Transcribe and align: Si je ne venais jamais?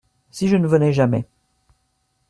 Si 0.31 0.47
je 0.47 0.55
ne 0.55 0.65
venais 0.65 0.93
jamais? 0.93 1.27